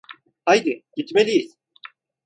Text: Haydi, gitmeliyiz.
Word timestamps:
Haydi, 0.45 0.83
gitmeliyiz. 0.97 1.55